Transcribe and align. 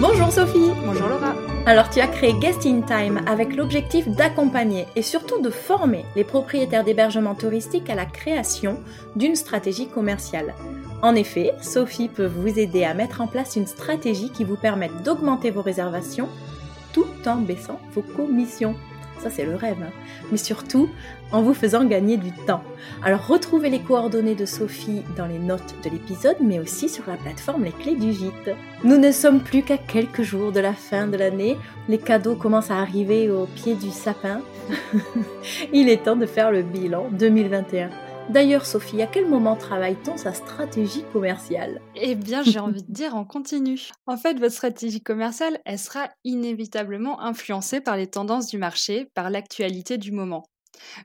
Bonjour 0.00 1.08
Laura. 1.08 1.34
Alors 1.66 1.90
tu 1.90 1.98
as 1.98 2.06
créé 2.06 2.32
Guest 2.34 2.64
in 2.64 2.82
Time 2.82 3.20
avec 3.26 3.56
l'objectif 3.56 4.06
d'accompagner 4.08 4.86
et 4.94 5.02
surtout 5.02 5.40
de 5.40 5.50
former 5.50 6.04
les 6.14 6.22
propriétaires 6.22 6.84
d'hébergements 6.84 7.34
touristiques 7.34 7.90
à 7.90 7.96
la 7.96 8.04
création 8.06 8.78
d'une 9.16 9.34
stratégie 9.34 9.88
commerciale. 9.88 10.54
En 11.02 11.16
effet, 11.16 11.52
Sophie 11.60 12.08
peut 12.08 12.26
vous 12.26 12.60
aider 12.60 12.84
à 12.84 12.94
mettre 12.94 13.20
en 13.20 13.26
place 13.26 13.56
une 13.56 13.66
stratégie 13.66 14.30
qui 14.30 14.44
vous 14.44 14.56
permette 14.56 15.02
d'augmenter 15.02 15.50
vos 15.50 15.62
réservations 15.62 16.28
tout 16.92 17.06
en 17.26 17.36
baissant 17.36 17.80
vos 17.92 18.02
commissions. 18.02 18.76
Ça, 19.18 19.30
c'est 19.30 19.44
le 19.44 19.56
rêve. 19.56 19.78
Hein. 19.82 19.90
Mais 20.30 20.36
surtout, 20.36 20.88
en 21.32 21.42
vous 21.42 21.54
faisant 21.54 21.84
gagner 21.84 22.16
du 22.16 22.32
temps. 22.32 22.62
Alors, 23.02 23.26
retrouvez 23.26 23.70
les 23.70 23.80
coordonnées 23.80 24.34
de 24.34 24.46
Sophie 24.46 25.02
dans 25.16 25.26
les 25.26 25.38
notes 25.38 25.74
de 25.84 25.90
l'épisode, 25.90 26.36
mais 26.40 26.58
aussi 26.58 26.88
sur 26.88 27.04
la 27.06 27.16
plateforme 27.16 27.64
Les 27.64 27.72
Clés 27.72 27.96
du 27.96 28.12
Gîte. 28.12 28.50
Nous 28.84 28.96
ne 28.96 29.10
sommes 29.10 29.40
plus 29.40 29.62
qu'à 29.62 29.78
quelques 29.78 30.22
jours 30.22 30.52
de 30.52 30.60
la 30.60 30.72
fin 30.72 31.06
de 31.06 31.16
l'année. 31.16 31.56
Les 31.88 31.98
cadeaux 31.98 32.36
commencent 32.36 32.70
à 32.70 32.78
arriver 32.78 33.30
au 33.30 33.46
pied 33.46 33.74
du 33.74 33.90
sapin. 33.90 34.40
Il 35.72 35.88
est 35.88 36.04
temps 36.04 36.16
de 36.16 36.26
faire 36.26 36.50
le 36.50 36.62
bilan 36.62 37.08
2021. 37.12 38.07
D'ailleurs, 38.30 38.66
Sophie, 38.66 39.00
à 39.00 39.06
quel 39.06 39.26
moment 39.26 39.56
travaille-t-on 39.56 40.18
sa 40.18 40.34
stratégie 40.34 41.02
commerciale 41.14 41.80
Eh 41.94 42.14
bien, 42.14 42.42
j'ai 42.42 42.58
envie 42.58 42.82
de 42.82 42.92
dire 42.92 43.16
en 43.16 43.24
continu. 43.24 43.88
En 44.06 44.18
fait, 44.18 44.38
votre 44.38 44.54
stratégie 44.54 45.00
commerciale, 45.00 45.58
elle 45.64 45.78
sera 45.78 46.10
inévitablement 46.24 47.22
influencée 47.22 47.80
par 47.80 47.96
les 47.96 48.06
tendances 48.06 48.48
du 48.48 48.58
marché, 48.58 49.06
par 49.14 49.30
l'actualité 49.30 49.96
du 49.96 50.12
moment. 50.12 50.44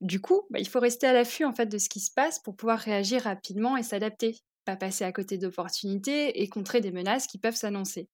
Du 0.00 0.20
coup, 0.20 0.42
bah, 0.50 0.60
il 0.60 0.68
faut 0.68 0.78
rester 0.78 1.08
à 1.08 1.12
l'affût 1.12 1.44
en 1.44 1.52
fait 1.52 1.66
de 1.66 1.78
ce 1.78 1.88
qui 1.88 1.98
se 1.98 2.12
passe 2.14 2.38
pour 2.38 2.54
pouvoir 2.54 2.78
réagir 2.78 3.22
rapidement 3.22 3.76
et 3.76 3.82
s'adapter, 3.82 4.38
pas 4.64 4.76
passer 4.76 5.04
à 5.04 5.10
côté 5.10 5.38
d'opportunités 5.38 6.40
et 6.40 6.48
contrer 6.48 6.80
des 6.80 6.92
menaces 6.92 7.26
qui 7.26 7.38
peuvent 7.38 7.56
s'annoncer. 7.56 8.08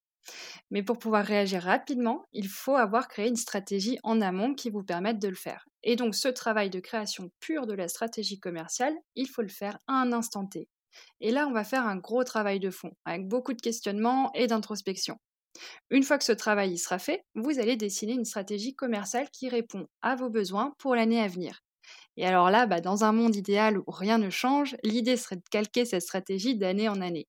Mais 0.70 0.83
pour 0.83 0.98
pouvoir 0.98 1.25
réagir 1.25 1.62
rapidement, 1.62 2.25
il 2.33 2.48
faut 2.48 2.77
avoir 2.77 3.08
créé 3.08 3.28
une 3.28 3.36
stratégie 3.36 3.98
en 4.03 4.20
amont 4.20 4.55
qui 4.55 4.70
vous 4.70 4.83
permette 4.83 5.19
de 5.19 5.28
le 5.28 5.34
faire. 5.34 5.67
Et 5.83 5.97
donc 5.97 6.14
ce 6.14 6.28
travail 6.28 6.70
de 6.70 6.80
création 6.80 7.30
pure 7.41 7.67
de 7.67 7.75
la 7.75 7.89
stratégie 7.89 8.41
commerciale, 8.41 8.95
il 9.14 9.28
faut 9.28 9.42
le 9.42 9.48
faire 9.48 9.78
à 9.86 9.95
un 9.95 10.12
instant 10.12 10.47
T. 10.47 10.69
Et 11.20 11.33
là, 11.33 11.47
on 11.48 11.52
va 11.52 11.64
faire 11.64 11.86
un 11.86 11.97
gros 11.97 12.25
travail 12.25 12.61
de 12.61 12.70
fond, 12.70 12.92
avec 13.05 13.27
beaucoup 13.27 13.52
de 13.52 13.61
questionnements 13.61 14.30
et 14.34 14.47
d'introspection. 14.47 15.19
Une 15.91 16.02
fois 16.02 16.19
que 16.19 16.25
ce 16.25 16.33
travail 16.33 16.78
sera 16.78 16.98
fait, 16.98 17.25
vous 17.34 17.58
allez 17.58 17.77
dessiner 17.77 18.12
une 18.12 18.25
stratégie 18.25 18.75
commerciale 18.75 19.28
qui 19.33 19.48
répond 19.48 19.86
à 20.02 20.17
vos 20.17 20.30
besoins 20.30 20.75
pour 20.78 20.95
l'année 20.95 21.20
à 21.20 21.28
venir. 21.28 21.61
Et 22.17 22.27
alors 22.27 22.50
là, 22.50 22.67
bah, 22.67 22.80
dans 22.80 23.05
un 23.05 23.12
monde 23.12 23.36
idéal 23.36 23.78
où 23.78 23.91
rien 23.91 24.19
ne 24.19 24.30
change, 24.30 24.77
l'idée 24.84 25.17
serait 25.17 25.36
de 25.36 25.42
calquer 25.50 25.84
cette 25.84 26.02
stratégie 26.02 26.56
d'année 26.56 26.89
en 26.89 27.00
année. 27.00 27.27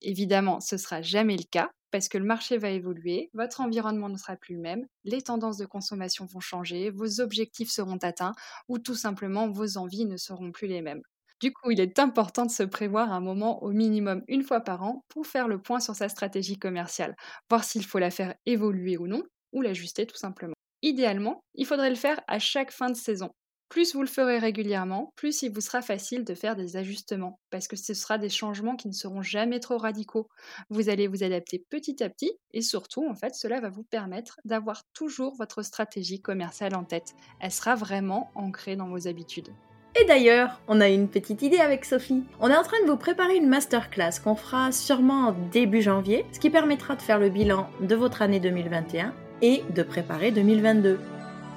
Évidemment, 0.00 0.60
ce 0.60 0.74
ne 0.76 0.80
sera 0.80 1.02
jamais 1.02 1.36
le 1.36 1.44
cas, 1.50 1.70
parce 1.90 2.08
que 2.08 2.18
le 2.18 2.24
marché 2.24 2.56
va 2.58 2.70
évoluer, 2.70 3.30
votre 3.34 3.60
environnement 3.60 4.08
ne 4.08 4.16
sera 4.16 4.36
plus 4.36 4.54
le 4.54 4.60
même, 4.60 4.86
les 5.04 5.22
tendances 5.22 5.58
de 5.58 5.66
consommation 5.66 6.26
vont 6.26 6.40
changer, 6.40 6.90
vos 6.90 7.20
objectifs 7.20 7.70
seront 7.70 7.98
atteints 7.98 8.34
ou 8.68 8.78
tout 8.78 8.94
simplement 8.94 9.50
vos 9.50 9.76
envies 9.76 10.06
ne 10.06 10.16
seront 10.16 10.52
plus 10.52 10.66
les 10.68 10.82
mêmes. 10.82 11.02
Du 11.40 11.52
coup, 11.52 11.70
il 11.72 11.80
est 11.80 11.98
important 11.98 12.46
de 12.46 12.50
se 12.50 12.62
prévoir 12.62 13.12
un 13.12 13.20
moment 13.20 13.62
au 13.64 13.72
minimum 13.72 14.22
une 14.28 14.44
fois 14.44 14.60
par 14.60 14.82
an 14.84 15.04
pour 15.08 15.26
faire 15.26 15.48
le 15.48 15.60
point 15.60 15.80
sur 15.80 15.94
sa 15.96 16.08
stratégie 16.08 16.58
commerciale, 16.58 17.16
voir 17.50 17.64
s'il 17.64 17.84
faut 17.84 17.98
la 17.98 18.10
faire 18.10 18.34
évoluer 18.46 18.96
ou 18.96 19.08
non, 19.08 19.22
ou 19.52 19.60
l'ajuster 19.60 20.06
tout 20.06 20.16
simplement. 20.16 20.54
Idéalement, 20.82 21.40
il 21.54 21.66
faudrait 21.66 21.90
le 21.90 21.96
faire 21.96 22.20
à 22.28 22.38
chaque 22.38 22.70
fin 22.70 22.90
de 22.90 22.96
saison, 22.96 23.30
plus 23.72 23.94
vous 23.94 24.02
le 24.02 24.06
ferez 24.06 24.36
régulièrement, 24.36 25.14
plus 25.16 25.40
il 25.40 25.50
vous 25.50 25.62
sera 25.62 25.80
facile 25.80 26.26
de 26.26 26.34
faire 26.34 26.56
des 26.56 26.76
ajustements, 26.76 27.40
parce 27.48 27.68
que 27.68 27.76
ce 27.76 27.94
sera 27.94 28.18
des 28.18 28.28
changements 28.28 28.76
qui 28.76 28.86
ne 28.86 28.92
seront 28.92 29.22
jamais 29.22 29.60
trop 29.60 29.78
radicaux. 29.78 30.28
Vous 30.68 30.90
allez 30.90 31.06
vous 31.06 31.24
adapter 31.24 31.64
petit 31.70 32.02
à 32.02 32.10
petit, 32.10 32.32
et 32.52 32.60
surtout, 32.60 33.08
en 33.08 33.14
fait, 33.14 33.34
cela 33.34 33.60
va 33.60 33.70
vous 33.70 33.82
permettre 33.82 34.38
d'avoir 34.44 34.82
toujours 34.92 35.34
votre 35.36 35.62
stratégie 35.62 36.20
commerciale 36.20 36.74
en 36.74 36.84
tête. 36.84 37.14
Elle 37.40 37.50
sera 37.50 37.74
vraiment 37.74 38.30
ancrée 38.34 38.76
dans 38.76 38.90
vos 38.90 39.08
habitudes. 39.08 39.48
Et 39.98 40.04
d'ailleurs, 40.04 40.60
on 40.68 40.82
a 40.82 40.90
une 40.90 41.08
petite 41.08 41.40
idée 41.40 41.60
avec 41.60 41.86
Sophie. 41.86 42.24
On 42.40 42.50
est 42.50 42.56
en 42.56 42.64
train 42.64 42.82
de 42.84 42.90
vous 42.90 42.98
préparer 42.98 43.36
une 43.36 43.48
masterclass 43.48 44.20
qu'on 44.22 44.36
fera 44.36 44.70
sûrement 44.70 45.34
début 45.50 45.80
janvier, 45.80 46.26
ce 46.32 46.40
qui 46.40 46.50
permettra 46.50 46.94
de 46.94 47.00
faire 47.00 47.18
le 47.18 47.30
bilan 47.30 47.70
de 47.80 47.94
votre 47.94 48.20
année 48.20 48.38
2021 48.38 49.14
et 49.40 49.62
de 49.74 49.82
préparer 49.82 50.30
2022. 50.30 50.98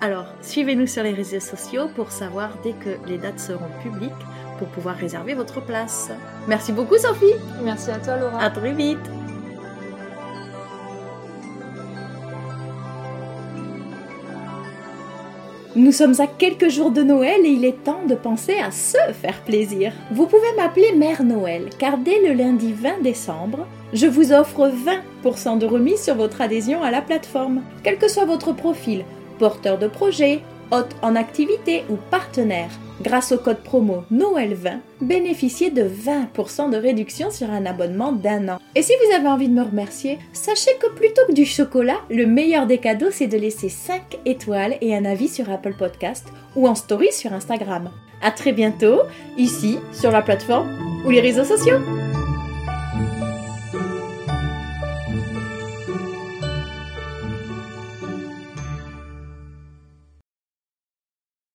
Alors, 0.01 0.27
suivez-nous 0.41 0.87
sur 0.87 1.03
les 1.03 1.13
réseaux 1.13 1.39
sociaux 1.39 1.87
pour 1.95 2.11
savoir 2.11 2.57
dès 2.63 2.73
que 2.73 2.97
les 3.07 3.17
dates 3.17 3.39
seront 3.39 3.69
publiques 3.81 4.11
pour 4.57 4.67
pouvoir 4.67 4.95
réserver 4.95 5.33
votre 5.33 5.61
place. 5.61 6.11
Merci 6.47 6.71
beaucoup 6.71 6.97
Sophie. 6.97 7.33
Merci 7.63 7.91
à 7.91 7.99
toi 7.99 8.17
Laura. 8.17 8.41
À 8.41 8.49
très 8.49 8.73
vite. 8.73 8.99
Nous 15.77 15.91
sommes 15.91 16.13
à 16.19 16.27
quelques 16.27 16.69
jours 16.69 16.91
de 16.91 17.03
Noël 17.03 17.41
et 17.43 17.49
il 17.49 17.65
est 17.65 17.83
temps 17.83 18.05
de 18.07 18.15
penser 18.15 18.55
à 18.59 18.71
se 18.71 18.97
faire 19.11 19.41
plaisir. 19.41 19.91
Vous 20.09 20.25
pouvez 20.25 20.53
m'appeler 20.55 20.93
Mère 20.95 21.23
Noël 21.23 21.69
car 21.77 21.97
dès 21.97 22.25
le 22.25 22.33
lundi 22.33 22.71
20 22.71 23.01
décembre, 23.01 23.67
je 23.91 24.07
vous 24.07 24.31
offre 24.31 24.71
20% 25.25 25.57
de 25.57 25.65
remise 25.65 26.01
sur 26.01 26.15
votre 26.15 26.39
adhésion 26.39 26.81
à 26.81 26.91
la 26.91 27.01
plateforme. 27.01 27.61
Quel 27.83 27.97
que 27.97 28.07
soit 28.07 28.23
votre 28.23 28.53
profil, 28.53 29.03
porteur 29.37 29.77
de 29.77 29.87
projet, 29.87 30.41
hôte 30.71 30.95
en 31.01 31.15
activité 31.15 31.83
ou 31.89 31.97
partenaire. 32.09 32.69
Grâce 33.01 33.33
au 33.33 33.37
code 33.37 33.59
promo 33.59 34.03
Noël20, 34.11 34.79
bénéficiez 35.01 35.69
de 35.69 35.83
20% 35.83 36.69
de 36.69 36.77
réduction 36.77 37.29
sur 37.29 37.49
un 37.49 37.65
abonnement 37.65 38.13
d'un 38.13 38.47
an. 38.47 38.59
Et 38.73 38.81
si 38.81 38.93
vous 39.03 39.15
avez 39.15 39.27
envie 39.27 39.49
de 39.49 39.53
me 39.53 39.63
remercier, 39.63 40.17
sachez 40.31 40.71
que 40.79 40.89
plutôt 40.95 41.21
que 41.27 41.33
du 41.33 41.45
chocolat, 41.45 41.99
le 42.09 42.25
meilleur 42.25 42.67
des 42.67 42.77
cadeaux 42.77 43.11
c'est 43.11 43.27
de 43.27 43.37
laisser 43.37 43.69
5 43.69 44.19
étoiles 44.25 44.77
et 44.79 44.95
un 44.95 45.03
avis 45.03 45.27
sur 45.27 45.49
Apple 45.49 45.75
Podcast 45.77 46.27
ou 46.55 46.67
en 46.67 46.75
story 46.75 47.11
sur 47.11 47.33
Instagram. 47.33 47.91
A 48.21 48.31
très 48.31 48.53
bientôt, 48.53 49.01
ici, 49.37 49.77
sur 49.91 50.11
la 50.11 50.21
plateforme 50.21 50.69
ou 51.05 51.09
les 51.09 51.21
réseaux 51.21 51.43
sociaux. 51.43 51.79